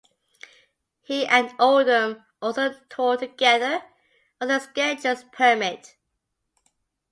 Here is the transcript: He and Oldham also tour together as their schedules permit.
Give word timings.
He 1.03 1.27
and 1.27 1.53
Oldham 1.59 2.25
also 2.41 2.73
tour 2.89 3.17
together 3.17 3.83
as 4.39 4.47
their 4.47 4.59
schedules 4.59 5.25
permit. 5.31 5.95